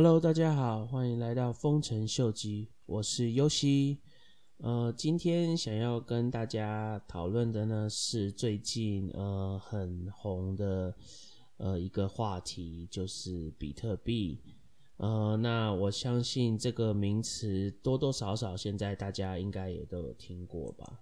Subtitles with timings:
[0.00, 3.98] Hello，大家好，欢迎来到丰城秀吉，我是优西。
[4.58, 10.94] 呃，今天想要跟大家讨论的呢是最近呃很红的
[11.56, 14.40] 呃一个话题，就是比特币。
[14.98, 21.00] 呃，那我相信这个名词多多少少现在大家应该也都有听过吧？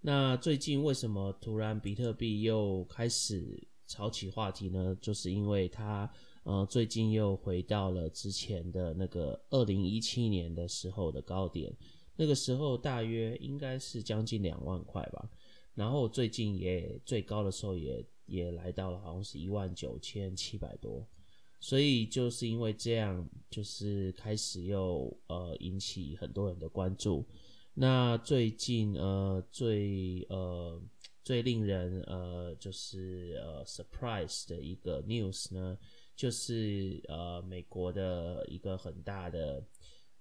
[0.00, 4.96] 那最近为什么突然比特币又开始炒起话题呢？
[5.00, 6.08] 就是因为它
[6.46, 11.76] 呃最近又回到了之前的那个二零一七年的时候的高点，
[12.14, 15.28] 那个时候大约应该是将近两万块吧。
[15.74, 21.04] 然后最近也最高的时候也也来到了好像是一万九千七百多。
[21.58, 27.24] 所以就是因为这样，就是开始又呃引起很多人的关注。
[27.74, 30.80] 那最近呃最呃
[31.26, 35.76] 最令人呃就是呃 surprise 的一个 news 呢，
[36.14, 39.66] 就是呃美国的一个很大的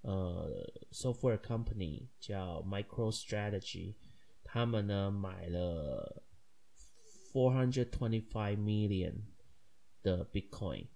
[0.01, 3.93] 呃 software company 叫 MicroStrategy，
[4.43, 6.23] 他们呢买了
[7.31, 9.13] four hundred twenty five million
[10.01, 10.87] 的 Bitcoin。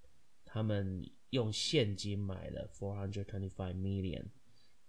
[0.43, 4.25] 他们用现金买了 four hundred twenty five million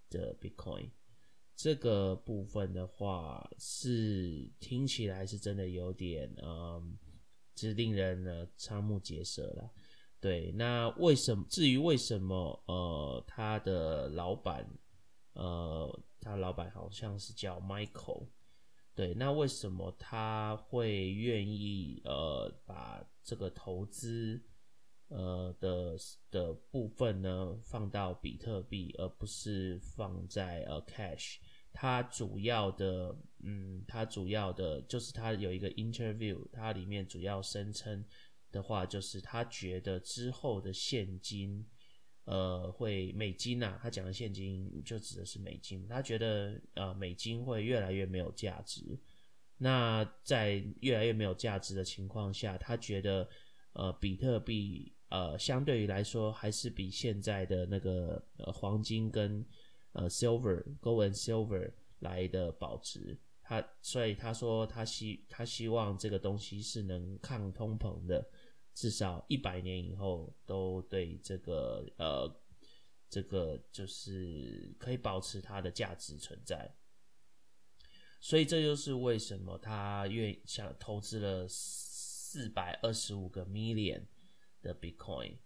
[0.08, 0.88] 的 Bitcoin，
[1.62, 6.96] 这个部分的话是听起来是真的有点嗯，
[7.54, 9.70] 是令人呢瞠目结舌了。
[10.20, 11.44] 对，那为什么？
[11.50, 12.62] 至于为什么？
[12.66, 14.66] 呃，他的老板，
[15.34, 18.26] 呃，他老板好像是叫 Michael。
[18.94, 24.42] 对，那为什么他会愿意呃把这个投资？
[25.08, 25.96] 呃的
[26.30, 31.38] 的部分呢，放到比特币，而不是放在呃 cash。
[31.72, 38.04] 它主要的，嗯，它主要的就是它有一个 interview，它里面主要声称
[38.50, 41.64] 的话，就是他觉得之后的现金，
[42.24, 45.86] 呃，会美金呐，他讲的现金就指的是美金。
[45.88, 48.98] 他觉得呃美金会越来越没有价值。
[49.56, 53.28] 那在越来越没有价值的情况下，他觉得
[53.72, 54.94] 呃比特币。
[55.10, 59.44] 呃，相对于来说，还是比现在的那个呃黄金跟
[59.92, 63.18] 呃 silver gold and silver 来的保值。
[63.42, 68.26] 他所以他说他希他希望这个东西是能抗通膨的，
[68.74, 72.42] 至少一百年以后都对这个呃
[73.08, 76.74] 这个就是可以保持它的价值存在。
[78.20, 84.06] 所以这就是为什么他愿想投资了四百二十五个 million。
[84.62, 85.38] 的 Bitcoin，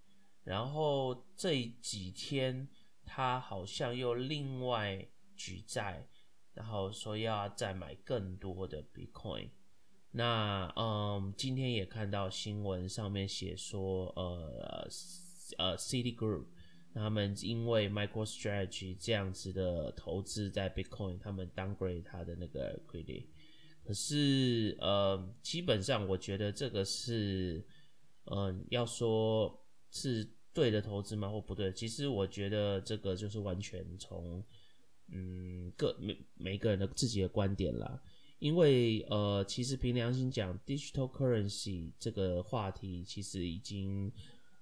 [0.43, 2.69] 然后这几天
[3.05, 5.07] 他好像又另外
[5.37, 6.07] 举债，
[6.53, 9.51] 然后说要再买更多的 Bitcoin。
[10.11, 14.89] 那嗯，今天也看到新闻上面写说，呃
[15.59, 16.47] 呃，City Group
[16.95, 23.27] 他们因为 MicroStrategy 这样子的投资在 Bitcoin，他们 downgrade 他的那个 credit。
[23.85, 27.67] 可是呃，基本上我觉得这个是。
[28.27, 31.73] 嗯，要说是对的投资吗，或不对？
[31.73, 34.43] 其实我觉得这个就是完全从
[35.09, 38.01] 嗯个每每个人的自己的观点啦。
[38.39, 44.13] 因为呃，其实凭良心讲，digital currency 这个话题其实已经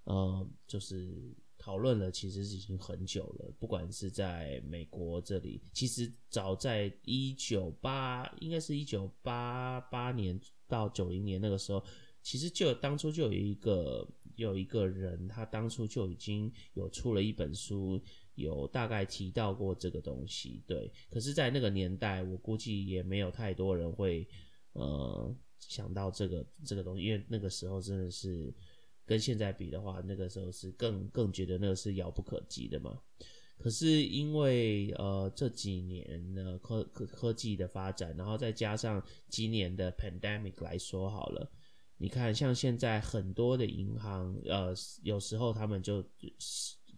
[0.05, 3.53] 呃就是讨论了，其实是已经很久了。
[3.59, 11.85] 不管是在美国这里，其实早在一九八，应该是一九八八年到九零年那个时候。
[12.25, 18.01] 其实就当初就有一个有一个人，他当初就已经有出了一本书，
[18.35, 20.63] 有大概提到过这个东西。
[20.67, 24.27] 对，可是，在那个年代，我估计也没有太多人会
[24.73, 28.53] 呃想到这个这个东西，因为那个时候真的是
[29.05, 33.01] 跟现在比的话，那个时候是更更觉得那个是遥不可及的嘛。
[33.59, 41.49] 可是因为呃这几年呢科科科技的发展，然后再加上今年的 pandemic 来说好了。
[42.03, 46.05] 你看，像现在很多的银行，呃，有时候他们就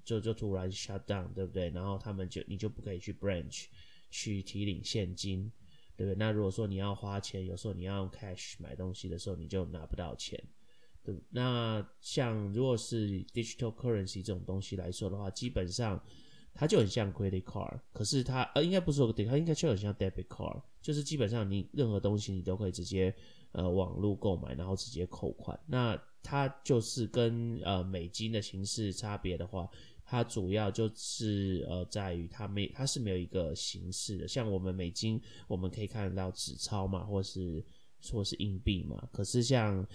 [0.02, 1.68] 就就突然 shut down，对不对？
[1.68, 3.66] 然后他们就你就不可以去 branch
[4.08, 5.52] 去提领现金，
[5.94, 6.16] 对不对？
[6.16, 10.42] 那如果说你要花钱，有时候你要用 cash 买东西的时候，你就拿不到钱，
[11.02, 11.14] 对。
[11.28, 16.02] 那像如果是 digital currency 这种东西来说的话，基本上
[16.54, 23.14] 它就很像 credit card，可是它呃应该不是 credit，它应该就很像 debit card，就是基本上你任何东西你都可以直接。
[23.54, 29.68] 呃，网络购买，然后直接扣款，那它就是跟呃美金的形式差别的话，
[30.04, 37.64] 它主要就是呃在于它没它是没有一个形式的，像我们美金我们可以看得到纸钞嘛，或是
[38.10, 39.86] 或是硬币嘛，可是像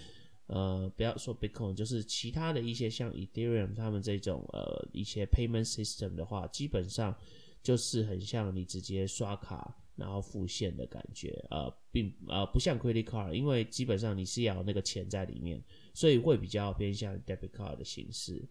[0.46, 7.14] 呃，不要说 Bitcoin，就是其他的一些像 Ethereum 他们这种呃一些 payment system 的话，基本上
[7.62, 15.62] 就是很像你直接刷卡然后复现的感觉，呃，并呃不像 credit card，因为基本上你是要那个钱在里面，
[15.94, 18.42] 所以会比较偏向 debit card 的形式。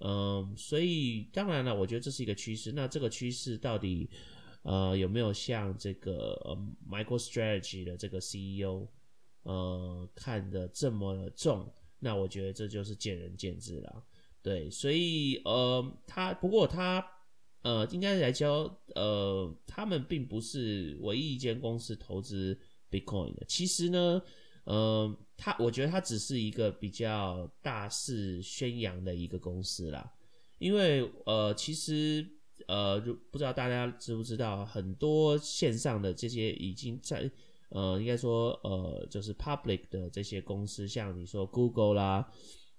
[0.00, 2.72] 嗯，所以当然了，我觉得这是一个趋势。
[2.72, 4.10] 那这个趋势到底
[4.62, 6.36] 呃有没有像这个
[6.90, 8.88] MicroStrategy 的这个 CEO？
[9.44, 14.04] 呃，看的这么重，那我觉得这就是见仁见智了。
[14.42, 17.02] 对，所以呃，他不过他
[17.68, 18.50] 呃，应该来教
[18.94, 22.58] 呃，他们并不是唯一一间公司投资
[22.90, 23.44] Bitcoin 的。
[23.46, 24.22] 其实呢，
[24.64, 30.10] 呃，他我觉得他只是一个比较大肆宣扬的一个公司啦。
[30.58, 32.26] 因为呃，其实
[32.66, 32.98] 呃，
[33.30, 37.30] 不知道大家知不知道，很多线上的这些已经在。
[37.70, 42.26] 呃，应该说，呃，就是 public 的这些公司，像你说 Google 啦，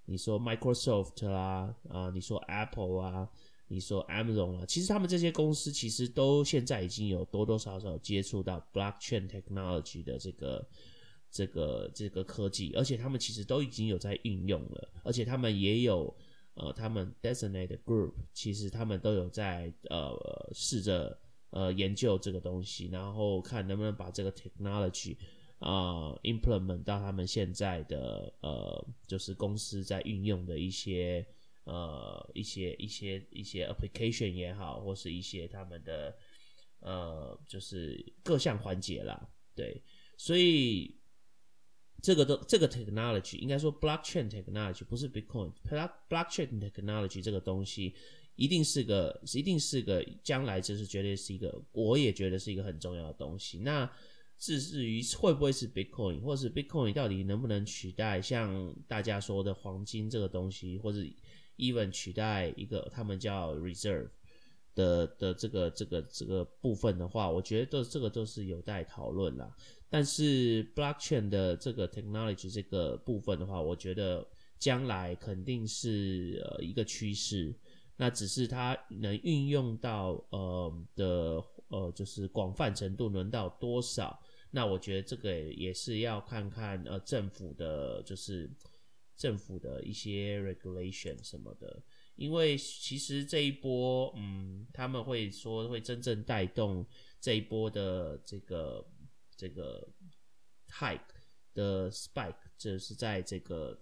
[0.06, 3.28] 你说 Microsoft 啦，啊，你说 Apple 啊，
[3.70, 10.68] 你说 Amazon 啊，其实他们这些公司其实都现在已经有多多少少接触到 blockchain technology 的这个
[11.30, 16.14] 这个这个科技，而且他们其实都已经有在运用了，而且他们也有
[16.54, 21.16] 呃，他们 designated group，其实他们都有在呃试着。
[21.52, 25.16] 呃，研究这个东西，然后看能不能把这个 technology
[25.58, 31.26] 啊 implement 到他们现在的呃，就是公司在运用的一些
[31.64, 36.16] 呃一些一些一些 application 也好，或是一些他们的
[36.80, 39.28] 呃，就是各项环节啦。
[39.54, 39.82] 对，
[40.16, 40.98] 所以
[42.02, 47.94] 这个都这个 technology 应该说 blockchain technology 不是 Bitcoin，blockchain technology 这个东西。
[48.36, 53.58] 一定是个，一定是个，将来就是绝对是一个，我也觉得是一个很重要的东西。
[53.58, 53.90] 那
[54.38, 61.00] 至于会不会是 Bitcoin，或是 Bitcoin 到底能不能取代像大家说的黄金这个东西，或者
[61.60, 64.08] even 取代一个他们叫 Reserve
[64.74, 69.54] 的的这个这个这个部分的话，我觉得都这个都是有待讨论啦。
[69.88, 74.26] 但是 Blockchain 的这个 technology 这个部分的话，我觉得
[74.58, 77.54] 将来肯定是呃一个趋势。
[77.96, 84.18] 那只是它能运用到呃的呃，就是广泛程度能到多少？
[84.50, 88.50] 那我觉得这个也是要看看呃政府的，就是
[89.20, 91.82] 政府的一些 regulation 什么的。
[92.16, 96.84] 因为其实这一波，嗯，他们会说会真正带动
[97.20, 98.84] 这一波的这个
[99.36, 99.86] 这个
[100.68, 101.00] hike
[101.52, 103.78] 的 spike，就是在这个。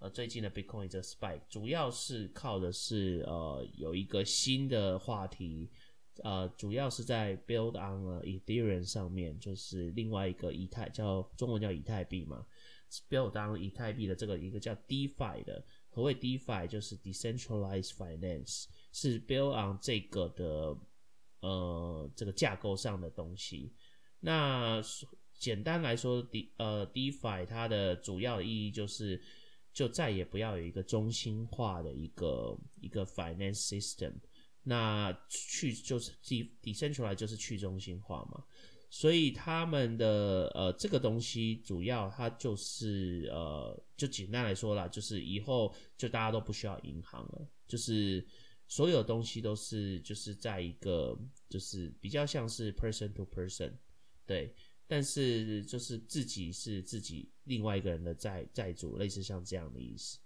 [0.00, 5.70] 呃，最近的 Bitcoin 这 spike 主要是靠的是呃有一个新的话题，
[6.22, 12.44] 呃，主要是在 build on Ethereum 上面，就是另外一个以太叫中文叫以太币嘛
[13.08, 20.76] ，build on 以太币的这个一个叫 DeFi 的，何谓 DeFi 就是 decentralized finance，是 build on 这个的
[21.40, 23.74] 呃这个架构上的东西。
[24.20, 24.82] 那
[25.34, 29.22] 简单来说，D 呃 DeFi 它的主要意义就是。
[29.74, 34.12] 就再也不要有一个中心化的一个一个 finance system，
[34.62, 38.44] 那去就是 de decentralize 就是去中心化嘛，
[38.96, 48.24] 所以他们的呃这个东西主要它就是呃就简单来说啦，就是以后就大家都不需要银行了，就是
[48.68, 53.72] 所有东西都是就是在一个就是比较像是 person to person，
[54.24, 54.54] 对。
[54.86, 60.20] 但是就是自己是自己另外一个人的债债主，类似像这样的意思。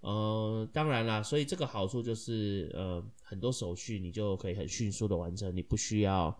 [0.00, 6.36] 呃，当然啦，所以这个好处就是呃很多手续你就可以很迅速的完成，你不需要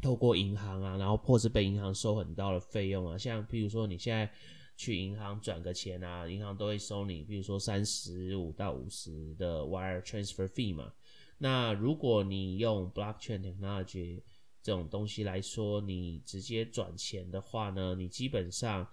[0.00, 3.18] 透过银行啊，然后或是被银行收很高的费用啊。
[3.18, 4.30] 像譬如说你现在
[4.76, 10.92] 去银行转个钱啊，银行都会收你，比如说三十五到五十的 wire transfer fee 嘛。
[11.38, 14.22] 那如果你用 blockchain technology
[14.62, 18.86] 这种东西来说，你直接转钱的话呢，你基本上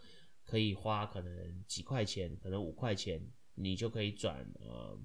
[0.44, 3.22] 可以花可能几块钱，可能五块钱，
[3.56, 4.98] 你就可以转，呃，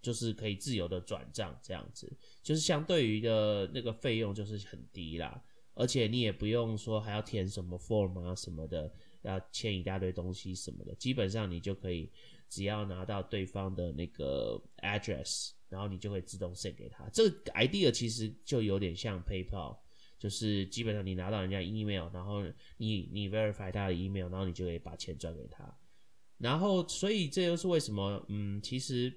[0.00, 2.10] 就是可以自由的转账这样子，
[2.42, 5.42] 就是相对于的那个费用就是很低啦，
[5.74, 12.10] 而且你也不用说还要填什么 form 啊什么的，要签一大堆东西什么的，基本上你就可以
[12.48, 15.50] 只要拿到对方的那个 address。
[15.70, 19.76] 然后你就会自动 send 给他，这个 idea 其实就有点像 PayPal，
[20.18, 22.42] 就是基本上你拿到人家 email，然后
[22.78, 25.78] 你你 verify 他的 email，然后你就可以把钱转给他。
[26.38, 28.24] 然后，所以这又是为什么？
[28.28, 29.12] 嗯，其实，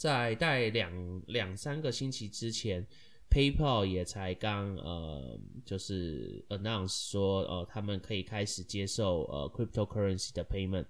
[0.00, 2.86] 在带两两三个星期之前
[3.28, 10.86] ，PayPal 也才刚呃，就是 announce 说，呃，他们可以开始接受呃 cryptocurrency 的 payment。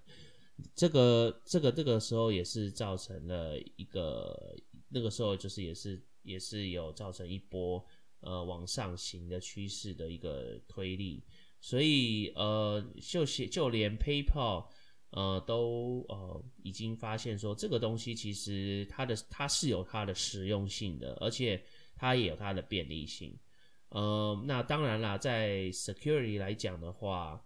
[0.73, 4.55] 这个这个这个时候也是造成了一个
[4.87, 7.85] 那个时候就是也是也是有造成一波
[8.21, 11.21] 呃往上行的趋势的一个推力，
[11.59, 14.67] 所以呃就写就连 PayPal
[15.11, 21.63] 呃都呃已经发现说这个东西其实它的它是有它的实用性的，而且
[21.95, 23.37] 它也有它的便利性。
[23.89, 27.43] 呃，那当然啦，在 security 来讲的话，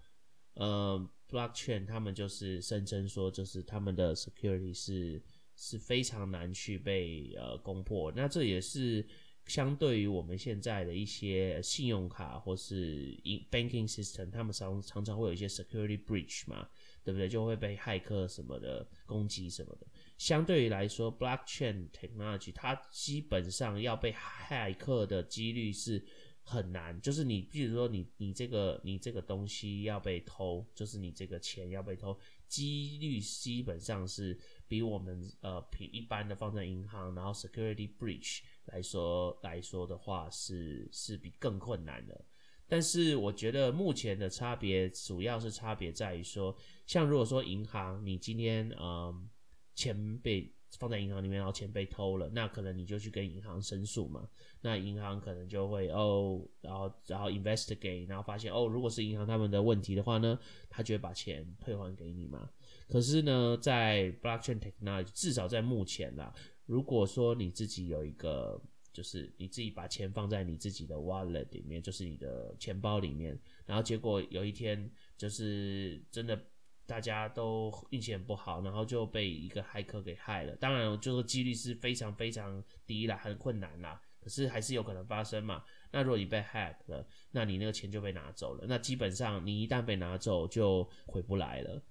[0.53, 5.19] 呃，blockchain 他们就是声称说，就是他们的 security 是
[5.55, 8.11] 是非常难去被呃攻破。
[8.15, 9.03] 那这也是
[9.47, 13.17] 相对于我们现在的一些信用卡或是
[13.49, 16.69] banking system，他们常常常会有一些 security breach 嘛，
[17.05, 17.29] 对不对？
[17.29, 19.87] 就会被骇客什么的攻击什么的。
[20.17, 26.05] 相对于来说，blockchain technology 它基本上要被骇客的几率是。
[26.47, 32.15] 很难，就是你，比如说你，你这个，你这个东西要被偷，就是你这个钱要被偷，
[32.47, 42.23] 几率基本上是比我们呃平一般的放在银行，然后 security breach 来说来说的话，是是比更困难的。
[42.67, 46.55] 但是我觉得目前的差别主要是差别在于说，
[46.85, 49.29] 像如果说银行，你今天嗯
[49.75, 54.27] 钱被放在银行里面，然后钱被偷了，那可能你就去跟银行申诉嘛。
[54.61, 60.37] 那银行可能就会哦，然后然后 investigate，然后发现哦，如果是银行他们的问题的话呢，
[60.69, 62.49] 他就会把钱退还给你嘛。
[62.89, 66.33] 可是呢，在 blockchain technology，至少在目前啦，
[66.65, 68.61] 如果说你自己有一个，
[68.95, 73.37] 就是你自己把钱放在你自己的 wallet 里面，就是你的钱包里面，
[73.67, 76.39] 然后结果有一天就是真的。
[76.87, 80.55] 大家都运气很不好，然后就被一个骇客给害了。
[80.57, 83.99] 当然，就是几率是非常非常低啦，很困难啦。
[84.19, 85.63] 可是还是有可能发生嘛。
[85.91, 88.65] 那如果你被 hack 了，那你那个钱就被拿走了。
[88.67, 91.81] 那基本上你一旦被拿走，就回不来了。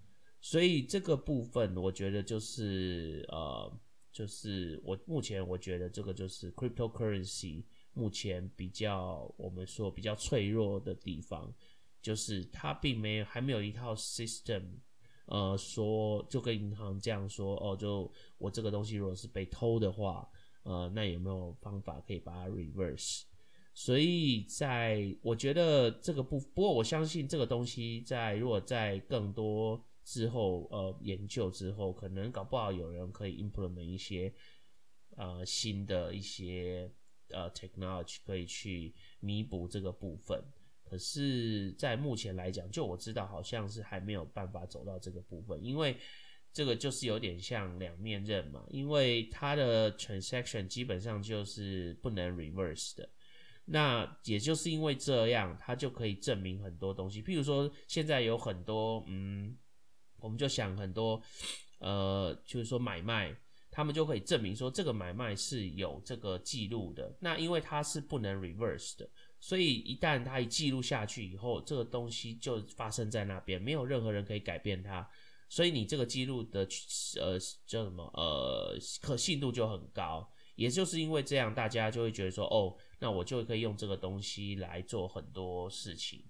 [0.40, 3.80] 所以这个部分，我觉得就是呃，
[4.14, 11.52] 就是我目前我觉得这个就是 cryptocurrency 目前比较我们说比较脆弱的地方。
[12.00, 14.62] 就是它并没有还没有一套 system，
[15.24, 20.28] 呃，说就跟银行这样说哦，就我这个东西如果是被偷的话，
[20.64, 23.22] 呃，那有没有方法可以把它 reverse？
[23.72, 34.32] 所以在我觉得这个不，不过我相信这个东西在如果在更多之后呃研究之后，可能搞不好有人可以 implement 一些
[35.16, 36.90] 呃新的一些
[37.30, 40.42] 呃 technology 可以去弥补这个部分。
[40.86, 45.96] 可是，在目前来讲，就我知道，好像是还没有办法走到这个部分，因为
[46.52, 48.64] 这个就是有点像两面刃嘛。
[48.68, 53.08] 因为它的 transaction 基本上就是不能 reverse 的，
[53.64, 57.22] 那也就是因为这样，它就可以证明很多东西。
[57.22, 59.56] 譬如说，现在有很多，嗯，
[60.24, 61.20] 我们就想很多，
[61.80, 63.36] 呃，就是说买卖，
[63.70, 67.14] 他们就可以证明说这个买卖是有这个记录的。
[67.20, 69.06] 那因为它是不能 reverse 的。
[69.38, 75.06] 所以一旦它一记录下去以后，这个东西就发生在那边，没有任何人可以改变它。
[75.50, 76.66] 所以你这个记录的
[77.20, 80.26] 呃叫什么呃可信度就很高。
[80.56, 86.24] 也就是因为这样，大家就会觉得说，哦，那我就可以用这个东西来做很多事情。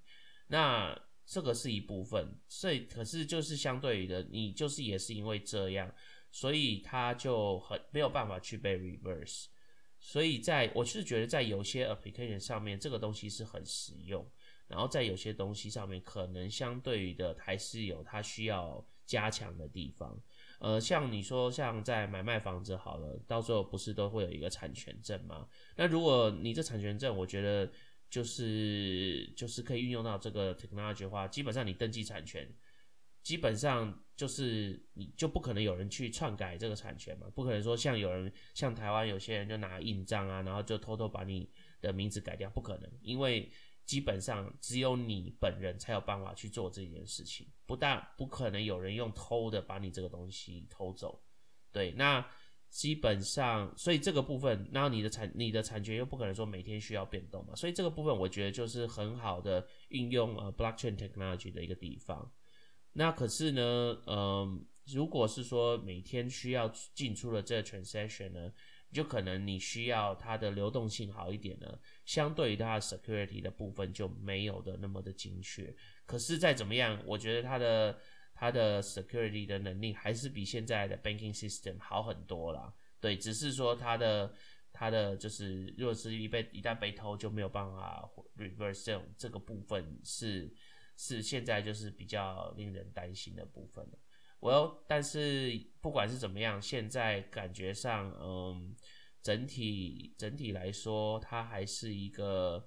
[0.49, 2.38] 那这个是一部分。
[2.49, 5.93] 所以可是就是相对于的，你就是也是因为这样，
[6.31, 9.47] 所以它就很没有办法去被 reverse。
[10.07, 14.31] 所以，在我是觉得，在有些 application 上面，这个东西是很实用。
[14.66, 20.23] 然后，在有些东西上面，可能相对于的还是有它需要加强的地方。
[20.59, 25.49] 呃，像你说，像在买卖房子好了，到时候不是都会有一个产权证吗？
[25.75, 27.73] 那如果你这产权证，我觉得
[28.14, 32.49] 就是就是可以运用到这个 technology 的话，基本上你登记产权。
[33.25, 43.50] 基本上就是你就不可能有人去篡改这个产权嘛，不可能说像有人像台湾有些人就拿印章啊，然后就偷偷把你的名字改掉，不可能，因为
[43.85, 51.25] 基本上只有你本人才有办法去做这件事情，不但不可能有人用偷的把你这个东西偷走，
[51.73, 52.25] 对，那
[52.75, 62.28] 基本上所以这个部分，然后你的产你的产权又不可能说每天需要变动嘛，所以这个部分我觉得就是很好的运用呃 blockchain technology 的一个地方。
[62.93, 68.52] 那可是呢，嗯，如果是说每天需要进出的这个 transaction 呢，
[68.93, 75.73] 就可能你需要它的流动性好一点呢，相对于它的 security 的部分就没有的那么的精确。
[76.07, 77.97] 可是再怎么样，我觉得它的
[78.35, 82.75] 它的 security 的能力还是比现在的 banking system 好很多啦。
[83.00, 84.35] 对，只是说它的
[84.73, 90.55] 它的就是，如果是一被一旦被偷，就没有办法 reverse 这种这个部分是。
[90.97, 93.99] 是现在就是比较令人担心的部分了。
[94.38, 95.50] 我但是
[95.81, 98.73] 不管是怎么样，现在感觉上，嗯，
[99.21, 102.64] 整体整体来说，它还是一个，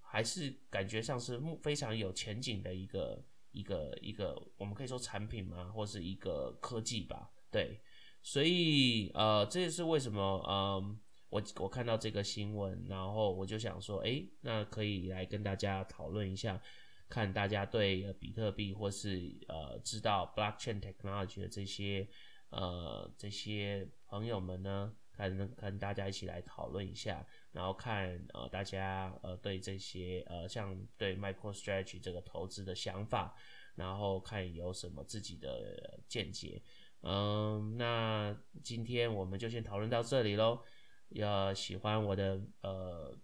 [0.00, 3.24] 还是感觉上是非常有前景的一个
[3.58, 7.80] 一个一个，我们可以说产品吗，或是一个科技吧，对，
[8.22, 11.00] 所以呃，这也是为什么，嗯。
[11.30, 16.58] 我我看到这个新闻，然后我就想说，哎，那可以来跟大家讨论一下，
[17.06, 22.08] 看大家对比特币或是呃知道 blockchain technology 的这些
[22.48, 33.34] 呃这些朋友们呢，看跟大家一起来讨论一下，然后看呃大家呃对这些呃像对 microstrategy 这个投资的想法，
[33.74, 36.62] 然后看有什么自己的见解。
[37.02, 40.62] 嗯，那今天我们就先讨论到这里喽。
[41.10, 43.18] 要喜欢我的呃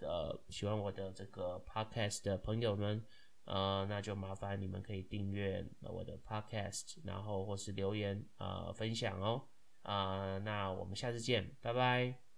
[0.00, 3.04] 呃喜欢我的这个 podcast 的朋友们，
[3.44, 9.46] 呃，那就麻烦你们可以订阅我的 podcast，然后或是留言呃分享哦，
[9.82, 12.29] 啊，那我们下次见，拜拜。